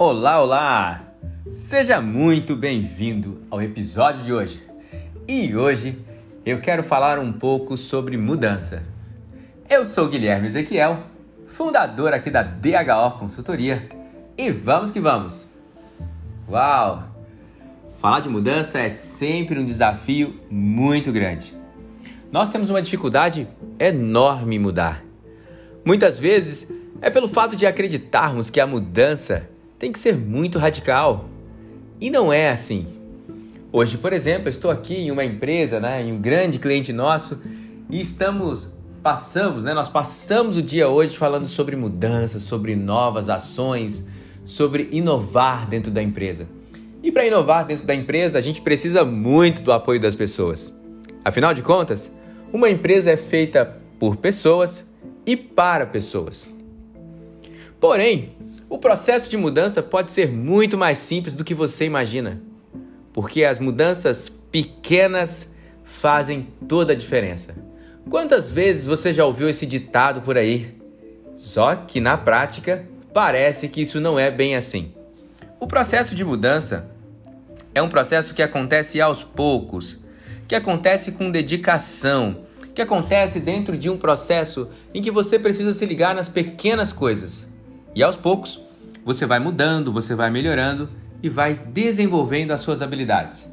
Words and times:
Olá, 0.00 0.40
olá! 0.40 1.02
Seja 1.56 2.00
muito 2.00 2.54
bem-vindo 2.54 3.42
ao 3.50 3.60
episódio 3.60 4.22
de 4.22 4.32
hoje. 4.32 4.62
E 5.26 5.56
hoje 5.56 5.98
eu 6.46 6.60
quero 6.60 6.84
falar 6.84 7.18
um 7.18 7.32
pouco 7.32 7.76
sobre 7.76 8.16
mudança. 8.16 8.84
Eu 9.68 9.84
sou 9.84 10.06
Guilherme 10.06 10.46
Ezequiel, 10.46 11.02
fundador 11.48 12.12
aqui 12.12 12.30
da 12.30 12.44
DHO 12.44 13.18
Consultoria, 13.18 13.88
e 14.38 14.52
vamos 14.52 14.92
que 14.92 15.00
vamos! 15.00 15.48
Uau! 16.48 17.02
Falar 18.00 18.20
de 18.20 18.28
mudança 18.28 18.78
é 18.78 18.90
sempre 18.90 19.58
um 19.58 19.64
desafio 19.64 20.38
muito 20.48 21.10
grande. 21.10 21.52
Nós 22.30 22.48
temos 22.48 22.70
uma 22.70 22.80
dificuldade 22.80 23.48
enorme 23.80 24.54
em 24.54 24.60
mudar. 24.60 25.02
Muitas 25.84 26.20
vezes 26.20 26.68
é 27.02 27.10
pelo 27.10 27.28
fato 27.28 27.56
de 27.56 27.66
acreditarmos 27.66 28.48
que 28.48 28.60
a 28.60 28.66
mudança 28.66 29.57
tem 29.78 29.92
que 29.92 29.98
ser 29.98 30.16
muito 30.16 30.58
radical. 30.58 31.28
E 32.00 32.10
não 32.10 32.32
é 32.32 32.50
assim. 32.50 32.86
Hoje, 33.70 33.98
por 33.98 34.12
exemplo, 34.12 34.48
estou 34.48 34.70
aqui 34.70 34.96
em 34.96 35.10
uma 35.10 35.24
empresa, 35.24 35.78
né, 35.78 36.02
em 36.02 36.12
um 36.12 36.18
grande 36.18 36.58
cliente 36.58 36.92
nosso, 36.92 37.40
e 37.90 38.00
estamos 38.00 38.68
passamos, 39.02 39.62
né, 39.62 39.72
nós 39.72 39.88
passamos 39.88 40.56
o 40.56 40.62
dia 40.62 40.88
hoje 40.88 41.16
falando 41.16 41.46
sobre 41.46 41.76
mudanças, 41.76 42.42
sobre 42.42 42.74
novas 42.74 43.28
ações, 43.28 44.04
sobre 44.44 44.88
inovar 44.90 45.68
dentro 45.68 45.90
da 45.90 46.02
empresa. 46.02 46.46
E 47.02 47.12
para 47.12 47.24
inovar 47.24 47.64
dentro 47.64 47.86
da 47.86 47.94
empresa, 47.94 48.38
a 48.38 48.40
gente 48.40 48.60
precisa 48.60 49.04
muito 49.04 49.62
do 49.62 49.72
apoio 49.72 50.00
das 50.00 50.16
pessoas. 50.16 50.72
Afinal 51.24 51.54
de 51.54 51.62
contas, 51.62 52.10
uma 52.52 52.68
empresa 52.68 53.10
é 53.10 53.16
feita 53.16 53.76
por 53.98 54.16
pessoas 54.16 54.84
e 55.24 55.36
para 55.36 55.86
pessoas. 55.86 56.48
Porém, 57.78 58.32
o 58.68 58.78
processo 58.78 59.30
de 59.30 59.36
mudança 59.36 59.82
pode 59.82 60.12
ser 60.12 60.30
muito 60.30 60.76
mais 60.76 60.98
simples 60.98 61.34
do 61.34 61.44
que 61.44 61.54
você 61.54 61.86
imagina, 61.86 62.42
porque 63.12 63.44
as 63.44 63.58
mudanças 63.58 64.28
pequenas 64.50 65.48
fazem 65.84 66.48
toda 66.68 66.92
a 66.92 66.96
diferença. 66.96 67.54
Quantas 68.10 68.50
vezes 68.50 68.86
você 68.86 69.12
já 69.12 69.24
ouviu 69.24 69.48
esse 69.48 69.64
ditado 69.64 70.20
por 70.20 70.36
aí? 70.36 70.74
Só 71.36 71.74
que 71.74 72.00
na 72.00 72.18
prática 72.18 72.86
parece 73.12 73.68
que 73.68 73.80
isso 73.80 74.00
não 74.00 74.18
é 74.18 74.30
bem 74.30 74.54
assim. 74.54 74.92
O 75.58 75.66
processo 75.66 76.14
de 76.14 76.24
mudança 76.24 76.90
é 77.74 77.80
um 77.80 77.88
processo 77.88 78.34
que 78.34 78.42
acontece 78.42 79.00
aos 79.00 79.22
poucos, 79.24 80.04
que 80.46 80.54
acontece 80.54 81.12
com 81.12 81.30
dedicação, 81.30 82.44
que 82.74 82.82
acontece 82.82 83.40
dentro 83.40 83.76
de 83.76 83.88
um 83.88 83.96
processo 83.96 84.68
em 84.92 85.00
que 85.00 85.10
você 85.10 85.38
precisa 85.38 85.72
se 85.72 85.86
ligar 85.86 86.14
nas 86.14 86.28
pequenas 86.28 86.92
coisas. 86.92 87.48
E 87.98 88.02
aos 88.04 88.14
poucos, 88.14 88.60
você 89.04 89.26
vai 89.26 89.40
mudando, 89.40 89.92
você 89.92 90.14
vai 90.14 90.30
melhorando 90.30 90.88
e 91.20 91.28
vai 91.28 91.54
desenvolvendo 91.54 92.52
as 92.52 92.60
suas 92.60 92.80
habilidades. 92.80 93.50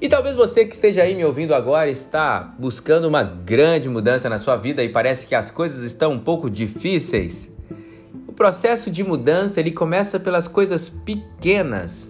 E 0.00 0.08
talvez 0.08 0.34
você 0.34 0.64
que 0.64 0.74
esteja 0.74 1.04
aí 1.04 1.14
me 1.14 1.24
ouvindo 1.24 1.54
agora 1.54 1.88
está 1.88 2.40
buscando 2.58 3.06
uma 3.06 3.22
grande 3.22 3.88
mudança 3.88 4.28
na 4.28 4.36
sua 4.40 4.56
vida 4.56 4.82
e 4.82 4.88
parece 4.88 5.28
que 5.28 5.34
as 5.36 5.48
coisas 5.48 5.84
estão 5.84 6.10
um 6.10 6.18
pouco 6.18 6.50
difíceis. 6.50 7.48
O 8.26 8.32
processo 8.32 8.90
de 8.90 9.04
mudança 9.04 9.60
ele 9.60 9.70
começa 9.70 10.18
pelas 10.18 10.48
coisas 10.48 10.88
pequenas. 10.88 12.08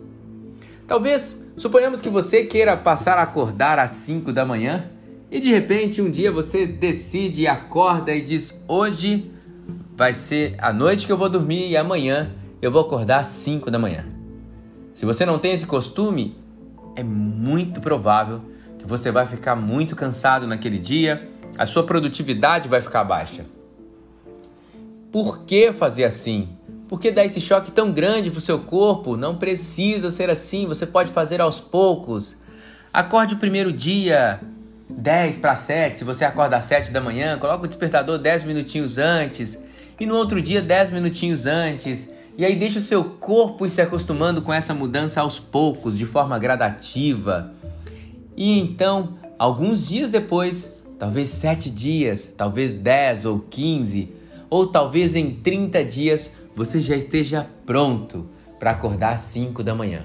Talvez 0.86 1.44
suponhamos 1.54 2.00
que 2.00 2.08
você 2.08 2.44
queira 2.44 2.78
passar 2.78 3.18
a 3.18 3.24
acordar 3.24 3.78
às 3.78 3.90
5 3.90 4.32
da 4.32 4.46
manhã 4.46 4.90
e 5.30 5.38
de 5.38 5.50
repente 5.50 6.00
um 6.00 6.10
dia 6.10 6.32
você 6.32 6.64
decide 6.64 7.46
acorda 7.46 8.14
e 8.14 8.22
diz: 8.22 8.58
"Hoje 8.66 9.33
vai 9.96 10.12
ser 10.12 10.56
a 10.58 10.72
noite 10.72 11.06
que 11.06 11.12
eu 11.12 11.16
vou 11.16 11.28
dormir 11.28 11.68
e 11.68 11.76
amanhã 11.76 12.32
eu 12.60 12.70
vou 12.70 12.82
acordar 12.82 13.20
às 13.20 13.28
5 13.28 13.70
da 13.70 13.78
manhã. 13.78 14.04
Se 14.92 15.06
você 15.06 15.24
não 15.24 15.38
tem 15.38 15.52
esse 15.52 15.66
costume, 15.66 16.36
é 16.96 17.02
muito 17.02 17.80
provável 17.80 18.40
que 18.78 18.86
você 18.86 19.10
vai 19.10 19.26
ficar 19.26 19.54
muito 19.54 19.94
cansado 19.94 20.46
naquele 20.46 20.78
dia, 20.78 21.28
a 21.56 21.66
sua 21.66 21.84
produtividade 21.84 22.68
vai 22.68 22.80
ficar 22.80 23.04
baixa. 23.04 23.44
Por 25.12 25.44
que 25.44 25.72
fazer 25.72 26.04
assim? 26.04 26.48
Por 26.88 27.00
que 27.00 27.10
dar 27.10 27.24
esse 27.24 27.40
choque 27.40 27.70
tão 27.70 27.92
grande 27.92 28.30
para 28.30 28.38
o 28.38 28.42
seu 28.42 28.58
corpo? 28.58 29.16
Não 29.16 29.36
precisa 29.36 30.10
ser 30.10 30.28
assim, 30.28 30.66
você 30.66 30.86
pode 30.86 31.12
fazer 31.12 31.40
aos 31.40 31.60
poucos. 31.60 32.36
Acorde 32.92 33.34
o 33.34 33.38
primeiro 33.38 33.72
dia 33.72 34.40
10 34.88 35.38
para 35.38 35.56
7, 35.56 35.98
se 35.98 36.04
você 36.04 36.24
acorda 36.24 36.56
às 36.56 36.64
7 36.64 36.90
da 36.90 37.00
manhã, 37.00 37.38
coloca 37.38 37.64
o 37.64 37.68
despertador 37.68 38.18
10 38.18 38.42
minutinhos 38.42 38.98
antes 38.98 39.58
e 39.98 40.06
no 40.06 40.16
outro 40.16 40.40
dia 40.40 40.60
10 40.60 40.92
minutinhos 40.92 41.46
antes. 41.46 42.08
E 42.36 42.44
aí 42.44 42.56
deixa 42.56 42.80
o 42.80 42.82
seu 42.82 43.04
corpo 43.04 43.64
ir 43.64 43.70
se 43.70 43.80
acostumando 43.80 44.42
com 44.42 44.52
essa 44.52 44.74
mudança 44.74 45.20
aos 45.20 45.38
poucos, 45.38 45.96
de 45.96 46.04
forma 46.04 46.38
gradativa. 46.38 47.52
E 48.36 48.58
então, 48.58 49.14
alguns 49.38 49.86
dias 49.86 50.10
depois, 50.10 50.72
talvez 50.98 51.30
7 51.30 51.70
dias, 51.70 52.28
talvez 52.36 52.74
10 52.74 53.24
ou 53.26 53.38
15, 53.38 54.10
ou 54.50 54.66
talvez 54.66 55.14
em 55.14 55.30
30 55.30 55.84
dias, 55.84 56.30
você 56.56 56.82
já 56.82 56.96
esteja 56.96 57.48
pronto 57.64 58.28
para 58.58 58.72
acordar 58.72 59.14
às 59.14 59.20
5 59.20 59.62
da 59.62 59.74
manhã. 59.74 60.04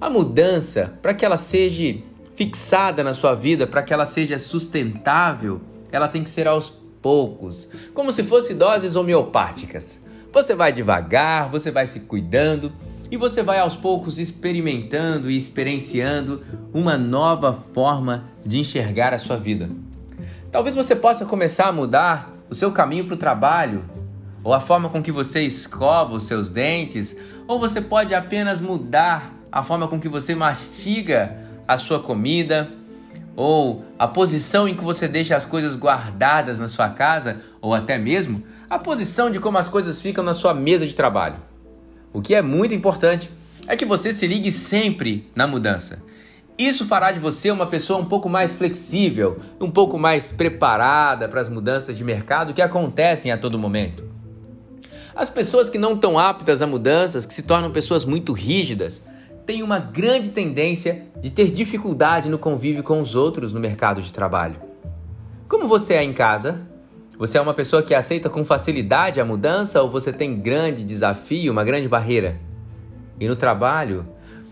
A 0.00 0.08
mudança, 0.08 0.94
para 1.02 1.14
que 1.14 1.24
ela 1.24 1.38
seja 1.38 1.98
fixada 2.34 3.04
na 3.04 3.14
sua 3.14 3.34
vida, 3.34 3.66
para 3.66 3.82
que 3.82 3.92
ela 3.92 4.06
seja 4.06 4.38
sustentável, 4.38 5.60
ela 5.90 6.08
tem 6.08 6.24
que 6.24 6.30
ser 6.30 6.48
aos 6.48 6.83
poucos, 7.04 7.68
como 7.92 8.10
se 8.10 8.22
fossem 8.22 8.56
doses 8.56 8.96
homeopáticas. 8.96 10.00
Você 10.32 10.54
vai 10.54 10.72
devagar, 10.72 11.50
você 11.50 11.70
vai 11.70 11.86
se 11.86 12.00
cuidando 12.00 12.72
e 13.10 13.16
você 13.18 13.42
vai 13.42 13.58
aos 13.58 13.76
poucos 13.76 14.18
experimentando 14.18 15.30
e 15.30 15.36
experienciando 15.36 16.42
uma 16.72 16.96
nova 16.96 17.52
forma 17.52 18.24
de 18.42 18.58
enxergar 18.58 19.12
a 19.12 19.18
sua 19.18 19.36
vida. 19.36 19.68
Talvez 20.50 20.74
você 20.74 20.96
possa 20.96 21.26
começar 21.26 21.68
a 21.68 21.72
mudar 21.72 22.32
o 22.48 22.54
seu 22.54 22.72
caminho 22.72 23.04
para 23.04 23.14
o 23.14 23.18
trabalho, 23.18 23.84
ou 24.42 24.54
a 24.54 24.60
forma 24.60 24.88
com 24.88 25.02
que 25.02 25.12
você 25.12 25.42
escova 25.42 26.14
os 26.14 26.24
seus 26.24 26.48
dentes, 26.48 27.14
ou 27.46 27.60
você 27.60 27.82
pode 27.82 28.14
apenas 28.14 28.62
mudar 28.62 29.34
a 29.52 29.62
forma 29.62 29.86
com 29.88 30.00
que 30.00 30.08
você 30.08 30.34
mastiga 30.34 31.36
a 31.68 31.76
sua 31.76 32.00
comida, 32.00 32.72
ou 33.36 33.84
a 33.98 34.06
posição 34.06 34.68
em 34.68 34.74
que 34.74 34.84
você 34.84 35.08
deixa 35.08 35.36
as 35.36 35.46
coisas 35.46 35.76
guardadas 35.76 36.58
na 36.58 36.68
sua 36.68 36.88
casa, 36.88 37.40
ou 37.60 37.74
até 37.74 37.98
mesmo 37.98 38.44
a 38.68 38.78
posição 38.78 39.30
de 39.30 39.38
como 39.38 39.58
as 39.58 39.68
coisas 39.68 40.00
ficam 40.00 40.24
na 40.24 40.34
sua 40.34 40.54
mesa 40.54 40.86
de 40.86 40.94
trabalho. 40.94 41.36
O 42.12 42.22
que 42.22 42.34
é 42.34 42.42
muito 42.42 42.74
importante 42.74 43.30
é 43.66 43.76
que 43.76 43.84
você 43.84 44.12
se 44.12 44.26
ligue 44.26 44.52
sempre 44.52 45.30
na 45.34 45.46
mudança. 45.46 46.02
Isso 46.56 46.86
fará 46.86 47.10
de 47.10 47.18
você 47.18 47.50
uma 47.50 47.66
pessoa 47.66 47.98
um 47.98 48.04
pouco 48.04 48.28
mais 48.28 48.54
flexível, 48.54 49.40
um 49.60 49.68
pouco 49.68 49.98
mais 49.98 50.30
preparada 50.30 51.28
para 51.28 51.40
as 51.40 51.48
mudanças 51.48 51.96
de 51.96 52.04
mercado 52.04 52.54
que 52.54 52.62
acontecem 52.62 53.32
a 53.32 53.38
todo 53.38 53.58
momento. 53.58 54.04
As 55.16 55.28
pessoas 55.28 55.68
que 55.68 55.78
não 55.78 55.94
estão 55.94 56.18
aptas 56.18 56.62
a 56.62 56.66
mudanças, 56.66 57.26
que 57.26 57.34
se 57.34 57.42
tornam 57.42 57.72
pessoas 57.72 58.04
muito 58.04 58.32
rígidas, 58.32 59.00
tem 59.46 59.62
uma 59.62 59.78
grande 59.78 60.30
tendência 60.30 61.06
de 61.20 61.30
ter 61.30 61.50
dificuldade 61.50 62.30
no 62.30 62.38
convívio 62.38 62.82
com 62.82 63.00
os 63.00 63.14
outros 63.14 63.52
no 63.52 63.60
mercado 63.60 64.00
de 64.00 64.12
trabalho. 64.12 64.56
Como 65.48 65.68
você 65.68 65.94
é 65.94 66.02
em 66.02 66.12
casa? 66.12 66.66
Você 67.18 67.38
é 67.38 67.40
uma 67.40 67.54
pessoa 67.54 67.82
que 67.82 67.94
aceita 67.94 68.28
com 68.28 68.44
facilidade 68.44 69.20
a 69.20 69.24
mudança 69.24 69.80
ou 69.82 69.90
você 69.90 70.12
tem 70.12 70.36
grande 70.36 70.82
desafio, 70.82 71.52
uma 71.52 71.62
grande 71.62 71.86
barreira? 71.86 72.40
E 73.20 73.28
no 73.28 73.36
trabalho, 73.36 74.06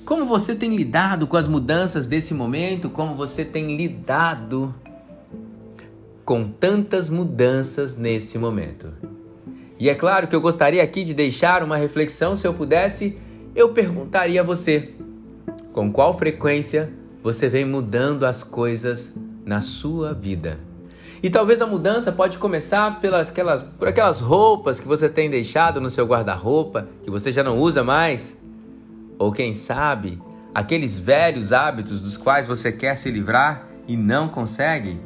como 0.04 0.26
você 0.26 0.54
tem 0.54 0.76
lidado 0.76 1.26
com 1.26 1.36
as 1.36 1.48
mudanças 1.48 2.06
desse 2.06 2.34
momento? 2.34 2.90
Como 2.90 3.14
você 3.14 3.44
tem 3.44 3.76
lidado 3.76 4.74
com 6.24 6.44
tantas 6.44 7.08
mudanças 7.08 7.96
nesse 7.96 8.38
momento? 8.38 8.92
E 9.80 9.88
é 9.88 9.94
claro 9.94 10.28
que 10.28 10.36
eu 10.36 10.40
gostaria 10.40 10.82
aqui 10.82 11.02
de 11.02 11.14
deixar 11.14 11.62
uma 11.62 11.76
reflexão, 11.76 12.36
se 12.36 12.46
eu 12.46 12.54
pudesse 12.54 13.18
eu 13.54 13.70
perguntaria 13.70 14.40
a 14.40 14.44
você: 14.44 14.94
com 15.72 15.92
qual 15.92 16.16
frequência 16.16 16.92
você 17.22 17.48
vem 17.48 17.64
mudando 17.64 18.24
as 18.24 18.42
coisas 18.42 19.12
na 19.44 19.60
sua 19.60 20.12
vida? 20.12 20.58
E 21.22 21.30
talvez 21.30 21.60
a 21.60 21.66
mudança 21.66 22.10
pode 22.10 22.36
começar 22.36 23.00
pelas 23.00 23.30
aquelas, 23.30 23.62
por 23.62 23.86
aquelas 23.86 24.18
roupas 24.18 24.80
que 24.80 24.88
você 24.88 25.08
tem 25.08 25.30
deixado 25.30 25.80
no 25.80 25.88
seu 25.88 26.04
guarda-roupa, 26.04 26.88
que 27.04 27.10
você 27.10 27.30
já 27.30 27.44
não 27.44 27.58
usa 27.60 27.84
mais. 27.84 28.36
Ou 29.18 29.30
quem 29.30 29.54
sabe, 29.54 30.20
aqueles 30.52 30.98
velhos 30.98 31.52
hábitos 31.52 32.00
dos 32.00 32.16
quais 32.16 32.48
você 32.48 32.72
quer 32.72 32.96
se 32.96 33.08
livrar 33.08 33.68
e 33.86 33.96
não 33.96 34.28
consegue. 34.28 34.98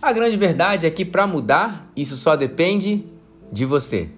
A 0.00 0.12
grande 0.12 0.36
verdade 0.36 0.86
é 0.86 0.90
que 0.90 1.04
para 1.04 1.26
mudar, 1.26 1.90
isso 1.96 2.16
só 2.16 2.36
depende 2.36 3.04
de 3.50 3.64
você. 3.64 4.08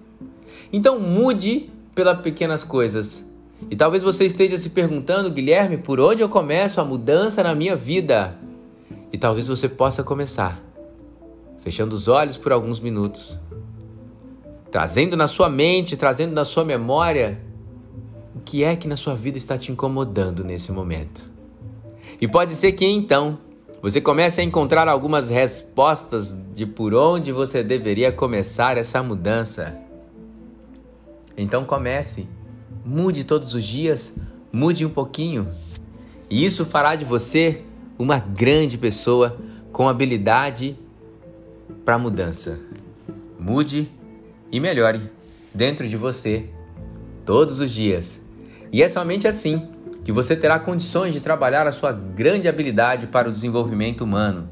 Então 0.71 0.99
mude 0.99 1.71
pelas 1.95 2.21
pequenas 2.21 2.63
coisas. 2.63 3.25
E 3.71 3.75
talvez 3.75 4.03
você 4.03 4.25
esteja 4.25 4.57
se 4.57 4.69
perguntando, 4.69 5.31
Guilherme, 5.31 5.77
por 5.77 5.99
onde 5.99 6.21
eu 6.21 6.29
começo 6.29 6.79
a 6.79 6.85
mudança 6.85 7.41
na 7.41 7.55
minha 7.55 7.75
vida? 7.75 8.35
E 9.11 9.17
talvez 9.17 9.47
você 9.47 9.67
possa 9.67 10.03
começar 10.03 10.61
fechando 11.61 11.95
os 11.95 12.07
olhos 12.07 12.37
por 12.37 12.51
alguns 12.51 12.79
minutos, 12.79 13.39
trazendo 14.69 15.17
na 15.17 15.25
sua 15.25 15.49
mente, 15.49 15.97
trazendo 15.97 16.31
na 16.31 16.45
sua 16.45 16.63
memória 16.63 17.41
que 18.45 18.63
é 18.63 18.75
que 18.75 18.87
na 18.87 18.95
sua 18.95 19.15
vida 19.15 19.37
está 19.37 19.57
te 19.57 19.71
incomodando 19.71 20.43
nesse 20.43 20.71
momento. 20.71 21.27
E 22.21 22.27
pode 22.27 22.53
ser 22.53 22.73
que 22.73 22.85
então 22.85 23.39
você 23.81 23.99
comece 23.99 24.39
a 24.39 24.43
encontrar 24.43 24.87
algumas 24.87 25.27
respostas 25.27 26.37
de 26.53 26.65
por 26.65 26.93
onde 26.93 27.31
você 27.31 27.63
deveria 27.63 28.11
começar 28.11 28.77
essa 28.77 29.01
mudança. 29.01 29.75
Então 31.37 31.65
comece, 31.65 32.27
mude 32.85 33.23
todos 33.23 33.53
os 33.53 33.65
dias, 33.65 34.13
mude 34.51 34.85
um 34.85 34.89
pouquinho. 34.89 35.47
E 36.29 36.45
isso 36.45 36.65
fará 36.65 36.95
de 36.95 37.05
você 37.05 37.61
uma 37.97 38.19
grande 38.19 38.77
pessoa 38.77 39.37
com 39.71 39.87
habilidade 39.87 40.77
para 41.83 41.97
mudança. 41.97 42.59
Mude 43.39 43.91
e 44.51 44.59
melhore 44.59 45.09
dentro 45.53 45.87
de 45.87 45.97
você 45.97 46.49
todos 47.25 47.59
os 47.59 47.71
dias. 47.71 48.19
E 48.71 48.81
é 48.81 48.89
somente 48.89 49.27
assim 49.27 49.69
que 50.03 50.11
você 50.11 50.35
terá 50.35 50.59
condições 50.59 51.13
de 51.13 51.19
trabalhar 51.19 51.67
a 51.67 51.71
sua 51.71 51.91
grande 51.91 52.47
habilidade 52.47 53.07
para 53.07 53.27
o 53.27 53.31
desenvolvimento 53.31 54.01
humano. 54.03 54.49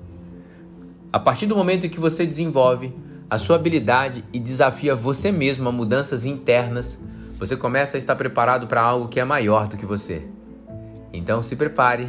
A 1.12 1.20
partir 1.20 1.46
do 1.46 1.56
momento 1.56 1.88
que 1.88 2.00
você 2.00 2.26
desenvolve 2.26 2.94
a 3.34 3.40
sua 3.40 3.56
habilidade 3.56 4.24
e 4.32 4.38
desafia 4.38 4.94
você 4.94 5.32
mesmo 5.32 5.68
a 5.68 5.72
mudanças 5.72 6.24
internas, 6.24 7.00
você 7.32 7.58
começa 7.58 7.98
a 7.98 8.00
estar 8.00 8.16
preparado 8.16 8.68
para 8.68 8.80
algo 8.80 9.08
que 9.08 9.20
é 9.20 9.26
maior 9.26 9.68
do 9.68 9.76
que 9.76 9.88
você. 9.88 10.28
Então 11.12 11.42
se 11.42 11.56
prepare, 11.56 12.08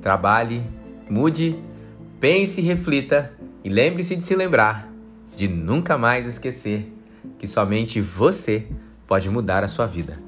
trabalhe, 0.00 0.62
mude, 1.10 1.60
pense 2.20 2.60
e 2.60 2.64
reflita 2.64 3.32
e 3.64 3.68
lembre-se 3.68 4.14
de 4.14 4.22
se 4.22 4.36
lembrar 4.36 4.88
de 5.34 5.48
nunca 5.48 5.98
mais 5.98 6.28
esquecer 6.28 6.94
que 7.40 7.48
somente 7.48 8.00
você 8.00 8.68
pode 9.04 9.28
mudar 9.28 9.64
a 9.64 9.68
sua 9.68 9.86
vida. 9.86 10.25